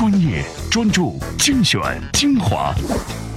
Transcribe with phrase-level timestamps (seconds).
[0.00, 1.78] 专业、专注、精选、
[2.14, 2.74] 精华，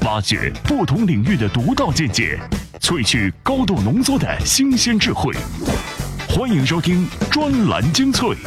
[0.06, 2.40] 挖掘不同领域的独到见解，
[2.80, 5.36] 萃取高度浓缩的新鲜智慧。
[6.30, 8.38] 欢迎收听专栏精粹。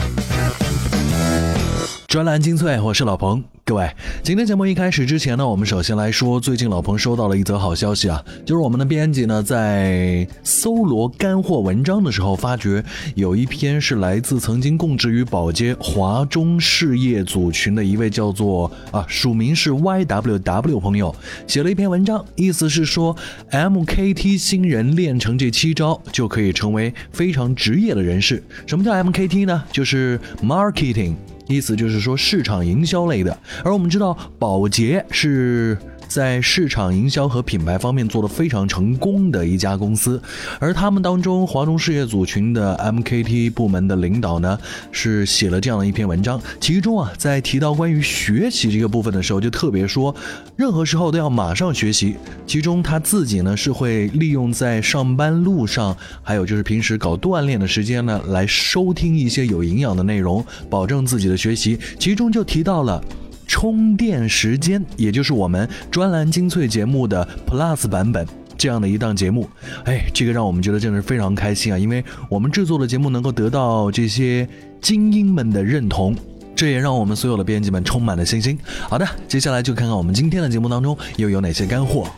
[2.17, 3.45] 专栏精粹，我是老彭。
[3.63, 12.83] 各位，今天节目一开始之前呢，我们首先来说，最近老彭收到了一则好消息啊，就是我们的编辑呢在搜罗干货文章的时候，发觉
[13.17, 21.15] 有一篇是来自曾经供职于宝洁华中事业组群的一位叫做啊署名是 YWW 朋友
[21.47, 23.15] 写了一篇文章，意思是说
[23.51, 28.43] MKT 新人练成这七招就可以成为非常职业的人士。
[28.67, 29.63] 什么叫 MKT 呢？
[29.71, 31.17] 就是 marketing。
[31.49, 35.77] 意思就是说市场营销类的，而我们知道保洁是。
[36.09, 40.21] 在市场营销和品牌方面做得非常成功的一家公司，
[40.59, 44.59] 而他们当中华中事业组群的 MKT 部门的领导呢，
[44.91, 50.15] 是写了这样的一篇文章，其中啊，在提到关于学习这个部分的时候，就特别说，
[50.57, 52.17] 任何时候都要马上学习。
[52.47, 61.79] 其中他自己呢，是会利用在上班路上，还有就是平时搞锻炼的时间呢，来收听一些有营养的内容，保证自己的学习。
[61.99, 63.03] 其中就提到了。
[63.47, 68.27] 充电时间，也就是我们专栏精粹节目的 Plus 版本
[68.59, 69.49] 这样的一档节目，
[69.85, 71.79] 哎，这个让我们觉得真的是非常开心啊！
[71.79, 74.49] 因为我们制作的节目能够得到这些
[74.81, 76.17] 精英们的认同，
[76.55, 78.59] 这也让我们所有的编辑们充满了信心。
[78.89, 82.09] 好的，接下来就看看我们今天的节目当中又有哪些干货。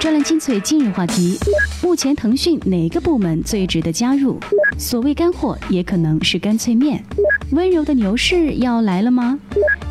[0.00, 1.36] 专栏精粹今日话题：
[1.82, 4.38] 目前腾讯哪个部门最值得加入？
[4.78, 7.04] 所谓干货，也可能是干脆面。
[7.52, 9.38] 温柔的牛市要来了吗？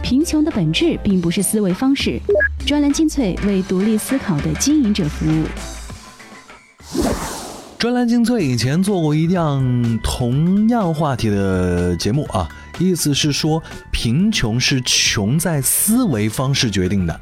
[0.03, 2.19] 贫穷的本质并不是思维方式。
[2.65, 5.45] 专栏精粹为独立思考的经营者服务。
[7.77, 17.19] 专栏精粹以前做过一档同样话题的节目啊，意思是说贫穷是穷在思维方式决定的。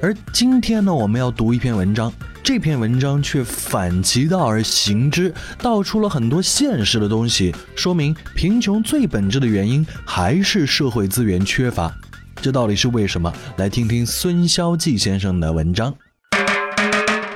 [0.00, 2.12] 而今天呢，我们要读一篇文章。
[2.42, 11.92] 这篇文章却反其道而行之，道出了很多现实的东西，说明贫穷最本质的原因还是社会资源缺乏。
[12.36, 13.32] 这到底是为什么？
[13.56, 15.92] 来听听孙肖季先生的文章。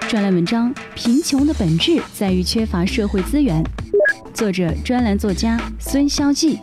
[0.09, 3.65] 专栏文章：贫穷的本质在于缺乏社会资源。
[4.33, 6.61] 作者：专栏作家孙肖季。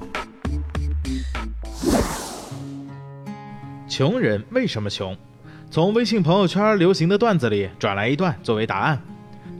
[3.97, 5.17] 穷人为什么穷？
[5.71, 9.01] 从微信朋友圈流行的段子里转来一段作为答案：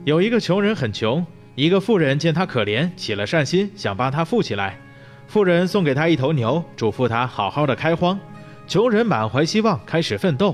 [0.06, 1.26] 有一个穷人很穷，
[1.56, 4.78] 一个富人见他可怜，起了善心，想帮他富起来。
[5.26, 8.20] 富人送给他一头牛，嘱咐他好好的开荒。
[8.68, 10.54] 穷人满怀希望，开始奋斗。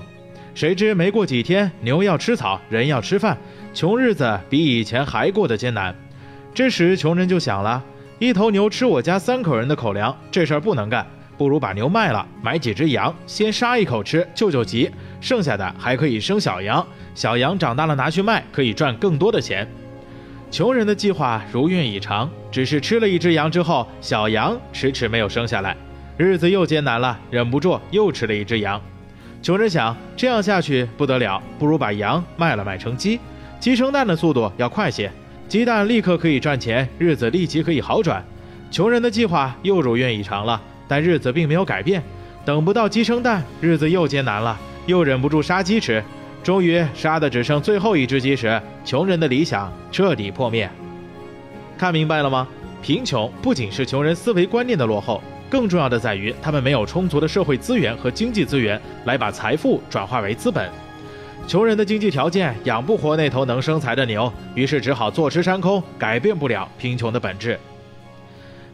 [0.56, 3.38] 谁知没过几天，牛要吃草，人要吃饭，
[3.74, 5.94] 穷日子比以前还过得艰难。
[6.54, 7.84] 这时，穷人就想了：
[8.18, 11.06] 一头牛吃我家三口人的口粮，这事儿不能干。
[11.38, 14.90] 不如把牛卖了，买几只羊，先杀一口吃，救救急。
[15.20, 16.86] 剩下的还可以生小羊，
[17.16, 19.68] 小羊长大了拿去卖，可以赚更多的钱。
[20.52, 25.76] 穷人的计划如愿以偿，只是吃了一只羊之后，小羊迟迟没有生下来，
[26.18, 28.80] 日子又艰难了，忍不住又吃了一只羊。
[29.42, 33.20] 穷人想，这样下去不得了，不如把羊卖了，买成鸡，
[33.60, 35.12] 鸡生蛋的速度要快些，
[35.48, 38.24] 鸡蛋立刻可以赚钱，日子立即可以好转。
[38.70, 40.62] 穷人的计划又如愿以偿了。
[40.94, 42.04] 但日子并没有改变，
[42.46, 44.56] 等不到鸡生蛋，日子又艰难了，
[44.86, 46.04] 又忍不住杀鸡吃，
[46.44, 50.70] 终于杀的只剩最后一只鸡时，穷人的理想彻底破灭。
[51.80, 52.48] 看明白了吗？
[52.84, 60.70] 贫穷不仅是穷人思维观念的落后，更重要的在于他们没有充足的社会资源和经济资源来把财富转化为资本。
[61.48, 67.60] 穷人的经济条件养不活那头能生财的牛，于是只好坐吃山空，改变不了贫穷的本质。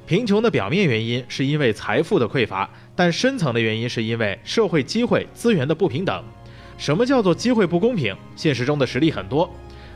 [0.09, 6.23] 贫穷的表面原因是因为财富的匮乏，但深层的原因是因为社会机会资源的不平等。
[6.79, 8.15] 什么叫做机会不公平？
[8.35, 9.47] 现实中的实例很多，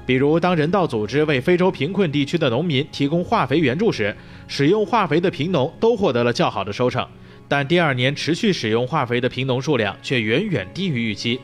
[0.06, 4.16] 比如当人道组织为非洲贫困地区的农民提供化肥援助时，
[4.48, 7.04] 使用化肥的贫农都获得了较好的收成，
[7.48, 11.40] 但第二年持续使用化肥的贫农数量却远远低于预期。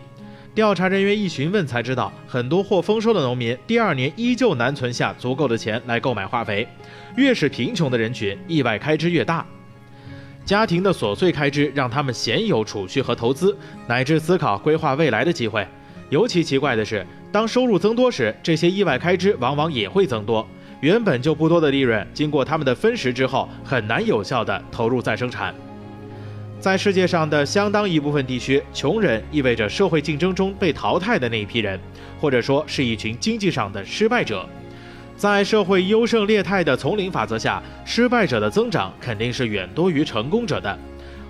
[0.54, 6.68] 调查人员一询问才知道，很多获丰收的农民第二年依旧难存下足够的钱来购买化肥。
[7.16, 9.46] 越是贫穷的人群，意外开支越大。
[10.46, 13.56] 家庭的琐碎开支让他们鲜有储蓄和投资，
[13.88, 15.68] 乃至思考规划未来的机会。
[16.10, 20.48] 尤其奇怪的是，当收入增多时，这些意外开支往往也会增多。
[20.82, 25.54] 原本就不多的利润，经过他们的分食之后，很难有效地投入再生产。
[26.60, 31.80] 在世界上的相当一部分地区，穷人意味着社会竞争中被淘汰的那一批人，
[32.20, 34.48] 或者说是一群经济上的失败者。
[35.20, 40.80] 在社会优胜劣汰的丛林法则下，失败者的增长肯定是远多于成功者的。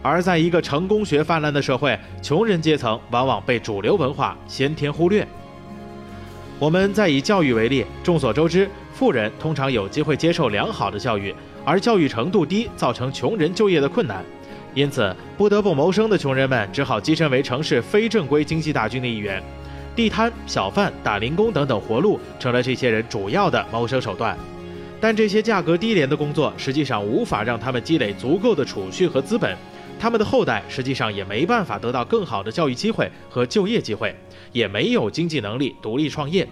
[0.04, 5.28] 而在一个成功学泛滥的社会，穷人阶层往往被主流文化先天忽略。
[6.60, 11.34] 我们再以教育为例，众所周知，富人通常有机会接受良好的教育，
[11.66, 14.24] 而教育程度低，造成穷人就业的困难。
[14.76, 19.42] 因此，不得不谋生的穷人们只好跻身为城市非正规经济大军的一员，
[19.96, 24.38] 地摊、小贩、打零工等等活路成了这些人主要的谋生手段。
[25.02, 29.58] 但这些价格低廉的工作实际上无法让他们积累足够的储蓄和资本，
[29.98, 34.14] 他们的后代实际上也没办法得到更好的教育机会和就业机会，
[34.52, 36.48] 也没有经济能力独立创业。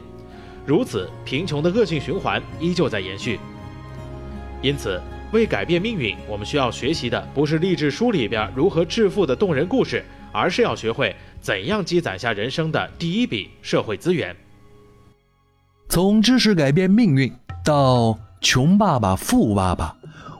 [0.65, 3.39] 如此，贫穷的恶性循环依旧在延续。
[4.61, 5.01] 因此，
[5.31, 14.35] 为改变命运，我们需要学习的不是励志书里边如何致富的动人故事，而是要学会怎样积攒下人生的第一笔社会资源。
[15.89, 17.31] 从知识改变命运
[17.63, 19.95] 到穷爸爸富爸爸，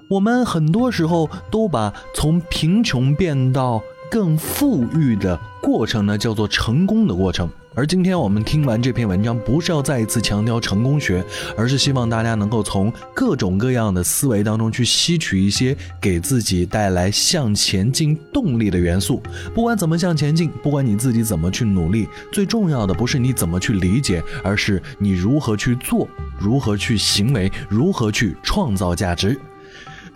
[0.10, 7.50] 我们很多时候都把从贫穷变到更富裕的过程呢，叫做成功的过程。
[7.78, 11.24] 而今天我们听完这篇文章，不是要再一次强调成功学，
[11.56, 19.22] 而是希望大家能够从各种各样的思维当中去吸取一些给自己带来向前进动力的元素。
[19.54, 26.08] 不管怎么向前进，不管你自己怎么去努力，最重要的不是你怎么去理解，而是你如何去做，
[26.40, 29.40] 如何去行为，如何去创造价值。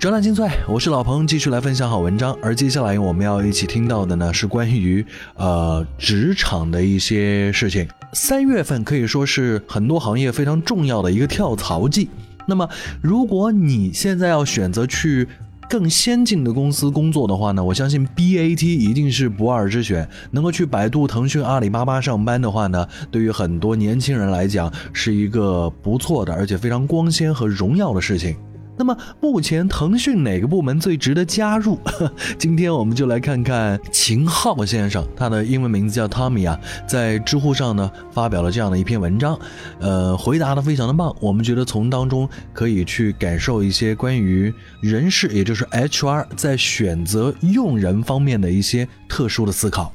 [0.02, 2.36] 专栏精粹，我是老彭，继续来分享好文章。
[2.42, 5.06] 而接下来我们要一起听到的呢，是关于
[5.36, 7.88] 呃职场的一些事情。
[8.12, 12.10] 三月份可以说是很多行业非常重要的一个跳槽季。
[12.48, 12.68] 那么，
[13.00, 15.28] 如果你现在要选择去
[15.70, 20.10] 更先进的公司工作的话呢，我相信 BAT 一定是不二之选。
[20.32, 28.36] 能够去百度、腾讯、阿里巴巴上班的话呢，对于很多年轻人来讲，是一个不错的，而且非常光鲜和荣耀的事情。
[28.82, 31.78] 那么目前腾讯哪个部门最值得加入？
[32.40, 39.40] 今天我们就来看看秦昊先生，他的英文名字叫 Tommy 啊，在知乎上呢发表了这样的一篇文章，
[39.80, 44.52] 呃，回答的非常的棒，我们觉得从当中可以去感受一些关于
[44.82, 49.94] 人事，也就是 HR 在选择用人方面的一些特殊的思考。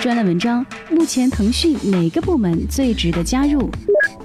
[0.00, 3.70] 专栏文章：目前腾讯哪个部门最值得加入？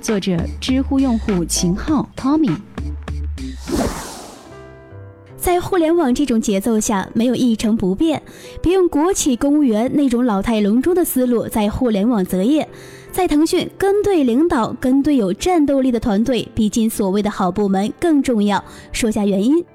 [0.02, 2.56] 作者：知乎用户秦昊 Tommy。
[5.42, 8.22] 在互联网这种节奏下，没有一成不变。
[8.62, 12.70] 别用国企公务员那种老态龙钟的思路在互联网择业。
[13.12, 18.64] 在腾讯，跟对领导、跟对有战斗力的团队，比进所谓的好部门更重要。
[18.92, 19.66] 说下原因。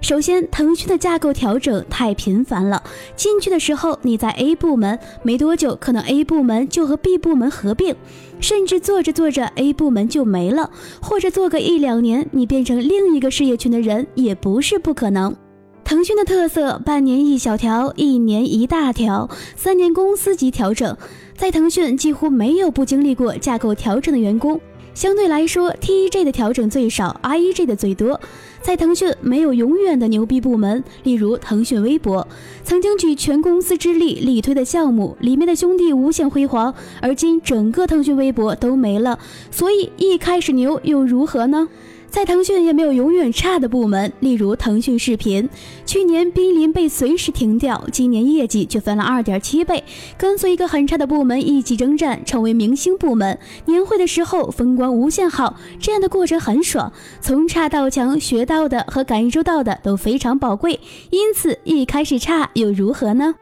[0.00, 2.82] 首先，腾讯的架构调整太频繁了。
[3.16, 7.96] 进去的时候你在 A 部门，没多久可能 A 部门就和 B 部门合并，
[8.38, 10.70] 甚至做着做着 A 部门就没了，
[11.00, 15.34] 或者做个一两年，你变成另一个事业群的人也不是不可能。
[15.82, 20.96] 腾讯的特色：半年一小条，一年一大条，三年公司级调整。
[21.36, 24.60] 在腾讯几乎没有不经历过架构调整的员工。
[24.96, 28.18] 相对来说，T E J 的调整最少，I E J 的最多。
[28.62, 32.26] 在腾讯没有永远的牛逼部门，例如腾讯微博，
[32.64, 39.18] 曾经举全公司之力力推的项目，里面的兄弟无限辉煌，而今整个腾讯微博都没了。
[39.50, 41.68] 所以一开始牛又如何呢？
[42.16, 45.46] 在腾讯也没有永远差的部门，例如腾讯视频，
[45.84, 49.84] 去年濒临被随时停掉，今年业绩却翻了二点七倍，
[50.16, 53.38] 跟随一个很差的部门一起征战，成为明星部门。
[53.66, 60.80] 年会的时候风光无限好，这样的过程很爽，从差到强学到的和感受到的都非常宝贵。
[61.10, 63.34] 因此一开始差又如何呢？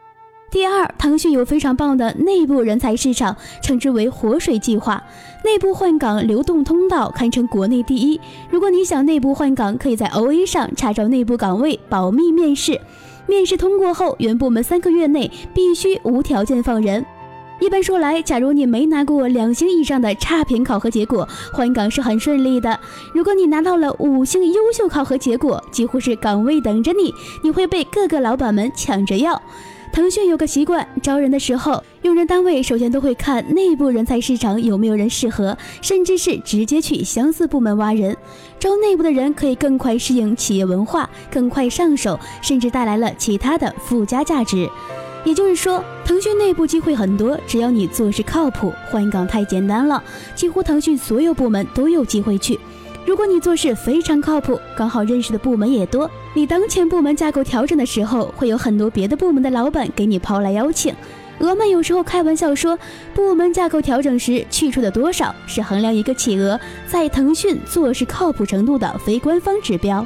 [0.55, 5.03] 第二，腾讯有非常棒的内部人才市场，称之为“活水计划”，
[5.43, 8.21] 内部换岗流动通道堪称国内第一。
[8.49, 12.79] 如果你想内部换岗，可以在 OA 上查找内部岗位，保密面试。
[13.27, 17.05] 面试通过后，原部门三个月内必须无条件放人。
[17.59, 22.79] 一般说来，假如你没拿过两星以上的差评考核结果，换岗是很顺利的。
[23.13, 29.41] 如果你拿到了五星优秀考核结果，几乎是岗位等着你，你会被各个老板们抢着要。
[29.95, 38.13] 腾讯有个习惯，招人的时候，用人单位首先都会看内部人才市场有没有人适合，甚至是直接去相似部门挖人。
[38.59, 44.69] 招内部的人可以更快适应企业文化，更快上手，甚至带来了其他的附加价值。
[45.23, 50.03] 也就是说，腾讯内部机会很多，只要你做事靠谱，换岗太简单了，
[50.35, 52.59] 几乎腾讯所有部门都有机会去。
[53.05, 60.91] 如果你做事非常靠谱，刚好认识的部门也多，你当前部门架构调整的时候，会有很多别的部门的老板给你抛来邀请。
[61.37, 62.79] 俄们有时候开玩笑说，
[63.13, 70.03] 部门架构调整时去处的多少，是衡量一个企鹅在腾讯做事靠谱程度的非官方指标。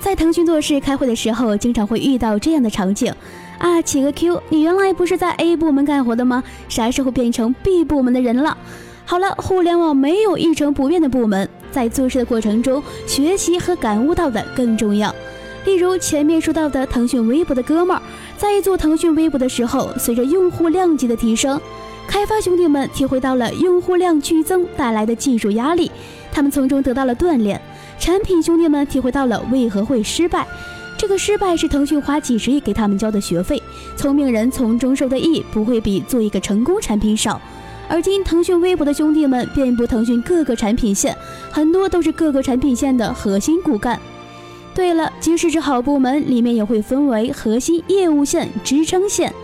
[0.00, 3.14] 在腾讯做事开会的时候，经常会遇到这样的场景。
[3.58, 6.42] 啊，企鹅 Q，你原来不是在 A 部门干活的吗？
[6.68, 8.56] 啥时候变成 B 部门的人了？
[9.04, 15.14] 好了，互联网没有一成不变的部门，在做事的过程中，学习和感悟到的更重要。
[15.64, 18.02] 例如前面说到的腾讯微博的哥们儿，
[18.36, 21.60] 在做腾讯微博的时候，随着用户量级的提升，
[22.08, 25.90] 开发兄弟们体会到了用户量剧增带来的技术压力，
[26.32, 27.60] 他们从中得到了锻炼。
[27.98, 30.48] 产品兄弟们体会到了为何会失败，
[30.96, 33.62] 这个失败是腾讯花几十亿给他们交的学费。
[33.98, 37.38] 聪明人从中受的益不会比做一个成功产品少。
[37.90, 41.14] 而今腾讯微博的兄弟们遍布腾讯各个产品线，
[41.50, 44.00] 很多都是各个产品线的核心骨干。
[44.72, 49.34] 对了，即使是好部门，里面也会分为核心业务线、支撑线。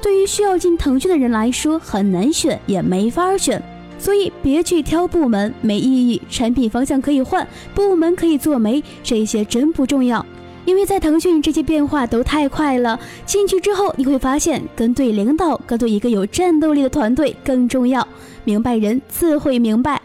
[0.00, 3.60] 对于需要进腾讯的人来说，很难选，也没法选。
[3.98, 6.22] 所以别去挑部门，没意义。
[6.30, 10.24] 产品方向可以换，部门可以做没，这些真不重要。
[10.68, 13.00] 因为在腾讯，这些变化都太快了。
[13.24, 18.06] 进去之后，你会发现，跟对领导，跟对一个有战斗力的团队更重要。
[18.44, 19.98] 明白人自会明白。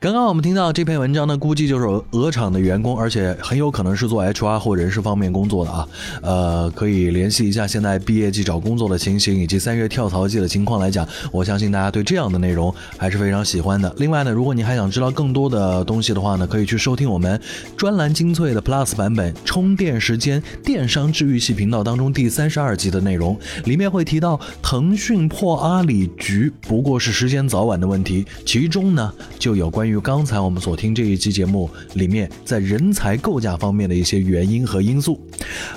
[0.00, 5.86] 刚刚我们听到这篇文章呢，估计就是鹅厂的员工，而且很有可能是做 HR 或人事方面工作的啊。
[6.22, 13.94] 呃，可以联系一下现在毕业季找工作的情形，以及三月跳槽季的情况来讲，我相信大家对这样的内容还是非常喜欢的。
[13.98, 17.38] 另外呢，如果你还想知道更多的东西的话呢，可以去收听我们
[17.76, 29.89] 专栏精粹的 Plus 版本充电时间电商治愈系频道当中第三十二集的内容，里面会提到腾讯破阿里局不过是时间早晚的问题，其中呢就有关于。
[29.90, 35.20] 与刚才我们所听这一期节目里面，在人才构架方面的一些原因和因素。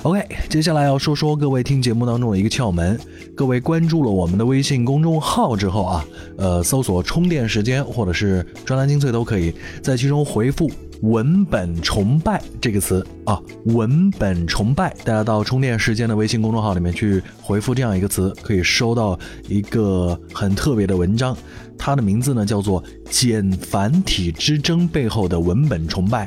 [0.02, 2.98] OK，接下来要说说各位听节目当中的一个窍门。
[3.34, 6.04] 各位关注了我们的微信公众号之后啊，
[6.36, 9.52] 呃，搜索“充电时间”或者是“专栏精粹”都可以，
[9.82, 10.70] 在其中回复。
[11.02, 21.36] 文本崇拜这个词啊，文本崇拜，大家到充电时间的微信公众号里面去回复这样一个词，可以收到一个很特别的文章，
[21.76, 26.26] 它的名字呢叫做《简繁体之争背后的文本崇拜》。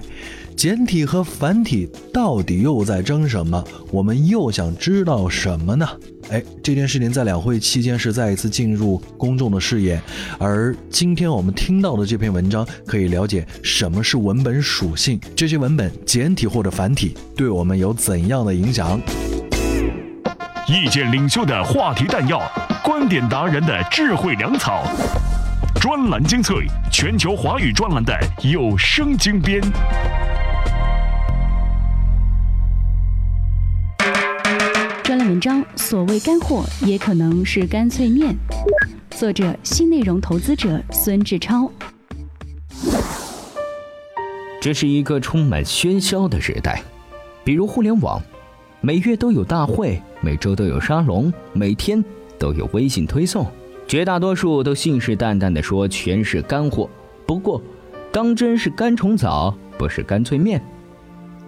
[0.56, 3.64] 简体和繁体到底又在争什么？
[3.92, 5.88] 我们又想知道什么呢？
[6.30, 10.02] 哎，这件事情在两会期间是再一次进入公众的视野，
[10.38, 19.00] 而今天我们听到的这篇文章可以了解什么是文本属性，这些文本简体或者繁体对我们有怎样的影响？
[20.68, 22.42] 意见领袖的话题弹药，
[22.84, 24.84] 观点达人的智慧粮草，
[25.80, 29.62] 专栏精粹，全球华语专栏的有声精编。
[35.08, 38.36] 专栏文章，所谓干货也可能是干脆面。
[39.12, 41.72] 作者：新内容投资者孙志超。
[44.60, 46.84] 这是一个充满喧嚣的时代，
[47.46, 48.22] 比如互联网，
[48.82, 52.04] 每月都有大会，每周都有沙龙，每天
[52.38, 53.48] 都有微信推送，
[53.88, 56.90] 绝大多数都信誓旦旦的说全是干货。
[57.26, 57.62] 不过，
[58.12, 60.62] 当真是干虫草，不是干脆面。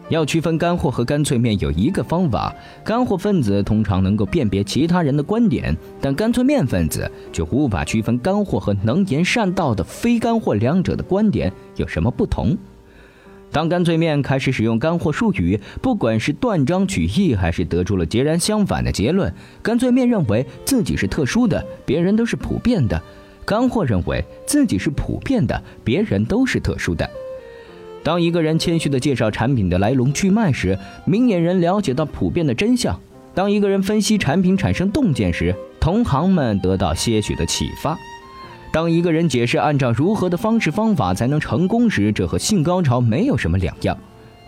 [0.09, 12.57] 要区分干货和干脆面，有一个方法：干货分子通常能够辨别其他人的观点，但干脆面分子却无法区分干货和能言善道的非干货两者的观点有什么不同。
[13.51, 22.99] 当干脆面开始使用干货术语，不管是断章取义，还是得出了截然相反的结论，干脆面认为自己是特殊的，别人都是普遍的；
[23.45, 27.09] 干货认为自己是普遍的，别人都是特殊的。
[28.03, 32.94] 当一个人谦虚地介绍产品的来龙去脉时，明眼人了解到普遍的真相；
[33.34, 37.96] 当一个人分析产品产生洞见时，同行们得到些许的启发；
[38.72, 43.98] 当一个人解释按照如何的方式方法才能成功时，这和性高潮没有什么两样。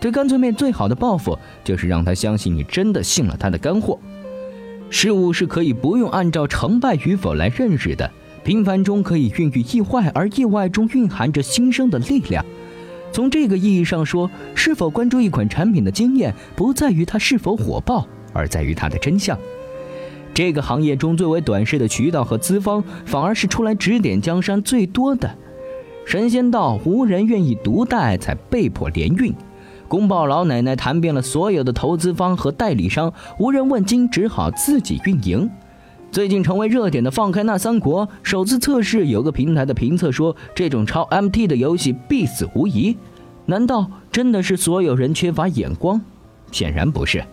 [0.00, 3.98] 对干脆面最好的报复，就是让他相信你真的信了他的干货。
[4.90, 8.10] 事物是可以不用按照成败与否来认识的，
[8.42, 12.44] 平凡中可以孕育意外，而意外中蕴含着新生的力量。
[13.12, 19.38] 从这个意义上说，是否关注一款产品的经验，不在于它是否火爆，而在于它的真相。
[20.34, 25.30] 这个行业中最为短视的渠道和资方，反而是出来指点江山最多的。
[26.06, 29.32] 神仙道无人愿意独带，才被迫联运。
[29.88, 35.50] 公报老奶奶谈遍了所有的投资方和代理商，无人问津，只好自己运营。
[36.12, 42.94] 最近成为热点的《放开那三国》首次测试，有个平台的评测说，这种超 MT 的游戏必死无疑。
[43.46, 45.98] 难道真的是所有人缺乏眼光？
[46.50, 47.24] 显然不是，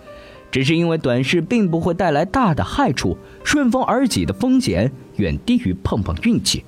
[0.50, 6.63] 只是因为短视并不会带来大的害处，顺风而起的风险远低于碰碰运气。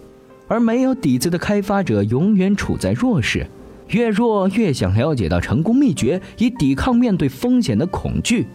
[0.49, 3.47] 而没有底子的开发者永远处在弱势，
[3.87, 8.47] 越弱越想了解到成功秘诀，以抵抗面对风险的恐惧。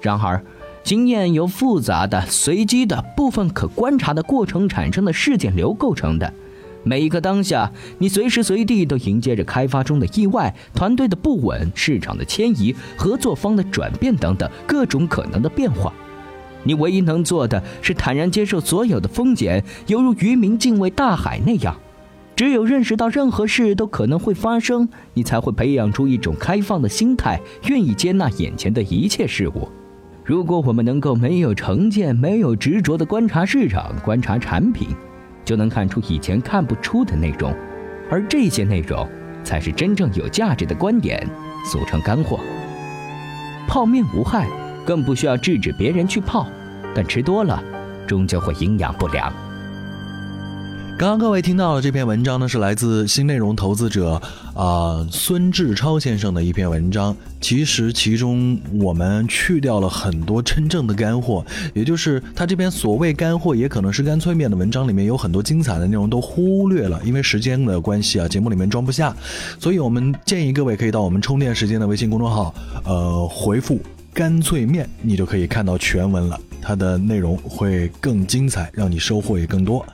[0.00, 0.44] 然而，
[0.84, 6.30] 经验由复杂的、随机的部分可观察的过程产生的事件流构成的。
[6.82, 15.90] 每一个当下，你随时随地都迎接着开发中的意外、团队的不稳、市场的迁移、合作方的转变等等各种可能的变化。
[16.64, 21.74] 你唯一能做的是坦然接受所有的风险，犹如渔民敬畏大海那样。
[22.36, 29.66] 只有认识到任何事都可能会发生，你才会培养出一种开放的心态，愿意接纳眼前的一切事物。
[30.24, 34.88] 如果我们能够没有成见、没有执着的观察市场、观察产品，
[35.44, 37.54] 就能看出以前看不出的内容，
[38.10, 39.06] 而这些内容
[39.42, 41.22] 才是真正有价值的观点，
[41.66, 42.40] 俗称干货。
[43.68, 44.48] 泡面无害，
[44.86, 46.46] 更不需要制止别人去泡，
[46.94, 47.62] 但吃多了，
[48.06, 49.30] 终究会营养不良。
[50.96, 54.20] 刚刚各位听到的这篇文章呢，是来自新内容投资者
[54.54, 57.14] 啊孙志超先生的一篇文章。
[57.40, 69.14] 其实其中我们去掉了很多真正的干货，也就是他这篇所谓干货，也可能是干脆面的文章里面有很多精彩的内容都忽略了，因为时间的关系啊，节目里面装不下。
[69.58, 73.80] 所以我们建议各位可以到我们充电时间的微信公众号，呃，回复
[74.14, 76.40] 干脆面，你就可以看到全文了。
[76.66, 79.84] 它的内容会更精彩，让你收获也更多。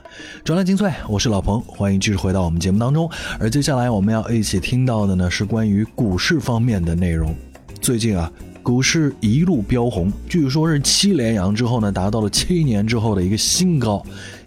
[0.41, 3.11] 转来精粹，我是老彭，欢迎继续回到我们节目当中。
[3.37, 7.35] 而接下来我们要一起听到的呢，是关于股市方面的内容。
[7.81, 8.31] 最近啊，
[8.63, 14.01] 股市一路飙红，据说是七连阳之后呢，达到了七年之后的一个新高。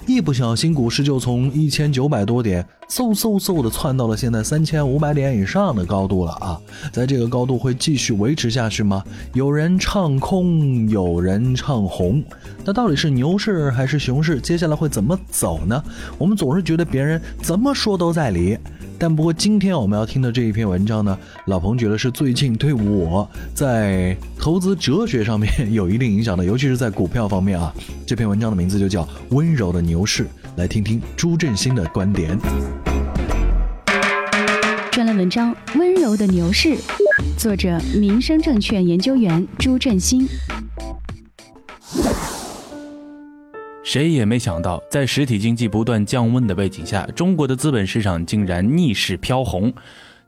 [0.06, 6.60] 一不小心，股市就从一千九百多点嗖嗖嗖的窜到了现在三千五百点以上的高度了啊！
[6.92, 9.02] 在这个高度会继续维持下去吗？
[9.32, 12.22] 有人唱空，有人唱红，
[12.64, 14.40] 那到底是牛市还是熊市？
[14.40, 15.82] 接下来会怎么走呢？
[16.18, 18.56] 我们总是觉得别人怎么说都在理。
[18.96, 27.74] 但不过今天我们要听的这一篇文章呢，老彭觉得是最近对我在投资哲学上面 有一定影响的，尤其是在股票方面啊。
[28.06, 30.24] 这篇文章的名字就叫《温柔的牛市》，
[30.56, 32.38] 来听听朱振兴的观点。
[34.92, 36.68] 专栏文章《温柔的牛市》，
[37.36, 40.24] 作者民生证券研究员朱振兴。
[43.82, 49.72] 谁也没想到，在实体经济不断降温的背景下，中国的资本市场竟然逆势飘红，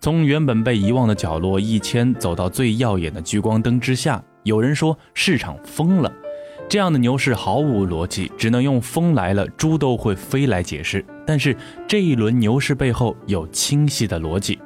[0.01, 4.21] 从原本被遗忘的角落一迁，走到最耀眼的聚光灯之下。
[4.43, 6.13] 有人说市场疯了，
[6.69, 11.05] 这样的牛市毫无逻辑，只能用“风来了，猪都会飞”来解释。
[11.25, 14.59] 但是这一轮牛市背后有清晰的逻辑。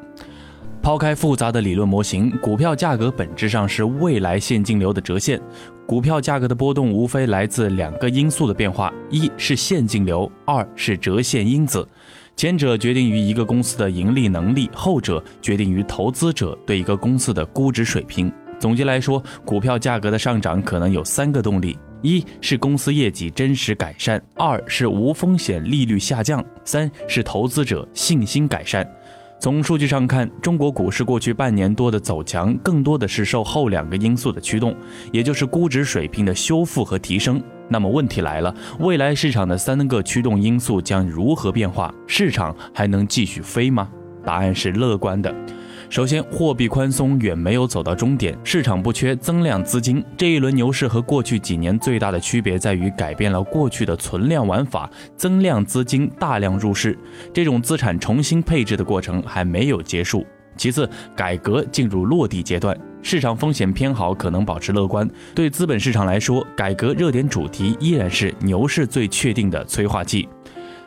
[0.83, 5.39] 抛开复杂的理论模型，股票价格本质上是未来现金流的折现。
[5.87, 11.87] 股票价格的波动无非来自两个因素的变化：一是现金流，二是折现因子。
[12.35, 18.33] 前者决定于一个公司的盈利能力，后者决定于投资者对一个公司的估值水平。
[18.59, 28.87] 总结来说，股票价格的上涨可能有三个动力：一是公司业绩真实改善，二是无风险利率下降，三是投资者信心改善。
[29.39, 34.77] 从数据上看，中国股市过去半年多的走强，更多的是受后两个因素的驱动，
[35.13, 37.43] 也就是估值水平的修复和提升。
[37.69, 41.95] 那么问题来了，未来市场的三个驱动因素将如何变化？
[42.07, 43.89] 市场还能继续飞吗？
[44.23, 45.35] 答案是乐观的。
[45.91, 50.01] 首先，货币宽松远没有走到终点，市场不缺增量资金。
[50.17, 56.97] 这一轮牛市和过去几年最大的区别在于改变了过去的存量玩法，增量资金大量入市，
[57.35, 60.25] 这种资产重新配置的过程还没有结束。
[60.57, 65.11] 其次，改革进入落地阶段，市场风险偏好可能保持乐观。
[65.35, 70.29] 对资本市场来说，改革热点主题依然是牛市最确定的催化剂。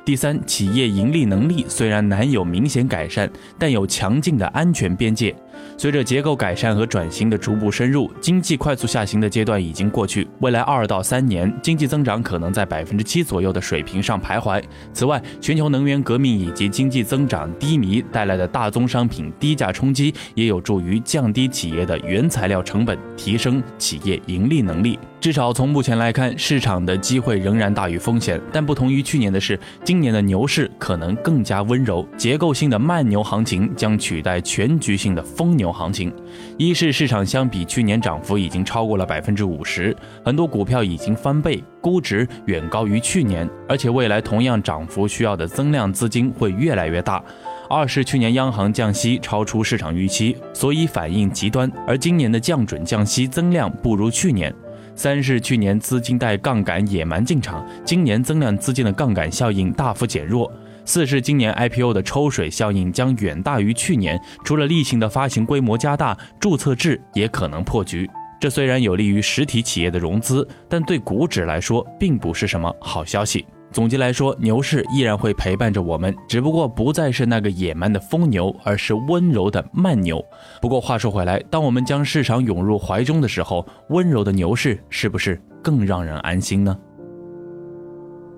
[0.05, 5.33] 第三，企业盈利能力虽然难有明显改善，但有强劲的安全边界。
[5.77, 10.27] 随着结构改善和转型的逐步深入，经济快速下行的阶段已经过去。
[10.41, 14.61] 未来二到三年，经济增长可能在百分之七左右的水平上徘徊。
[14.91, 24.99] 此外，全球能源革命以及经济增长低迷带来的大宗商品低价冲击，也有助于降低企业的原材料成本，提升企业盈利能力。
[25.23, 28.41] 至少从目前来看，市场的机会仍然大于风险。
[28.51, 36.13] 但不同于去年的是，今年的牛市可能更加温柔，结构性的慢牛行情将取代全局性的疯牛行情。
[36.57, 47.23] 一是市场相比去年涨幅已经超过了百分之五十，很多股票已经翻倍，估值远高于去年，而且未来同样涨幅需要的增量资金会越来越大。
[47.69, 54.53] 二是去年央行降息超出市场预期，所以反应极端，而今年的降准降息增量不如去年。
[54.95, 60.51] 三是去年资金带杠杆野蛮进场，今年增量资金的杠杆效应大幅减弱。
[60.85, 68.09] 四是今年 IPO 的抽水效应将远大于去年，除了例行的发行规模加大，注册制也可能破局。
[68.39, 73.45] 这虽然有利于实体企业的融资，但对股指来说并不是什么好消息。
[73.73, 80.23] 总结来说，牛市依然会陪伴着我们，只不过不再是那个野蛮的疯牛，而是温柔的慢牛。
[80.61, 86.77] 不过话说回来，当我们将市场涌入怀中的时候，温柔的牛市是不是更让人安心呢？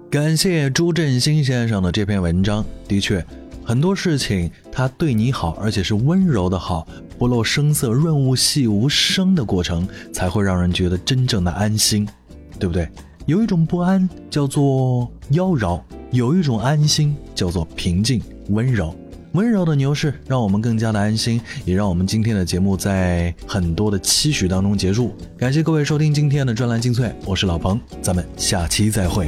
[0.09, 2.63] 感谢朱振兴先生的这篇文章。
[2.87, 3.21] 的确，
[3.65, 6.87] 很多事情他对你好，而且是温柔的好，
[7.19, 12.07] 不露声色、润物细无声的过程，才会让人觉得真正的安心，
[12.57, 12.87] 对不对？
[13.25, 18.93] 有一种不安叫做妖娆，有一种安心叫做平静温柔。
[19.31, 25.11] 温柔的牛市让我们更加的安心，也让我们今天的节目在很多的期许当中结束。
[25.38, 29.27] 感谢各位收听今天的专栏精粹，我是老彭，咱们下期再会。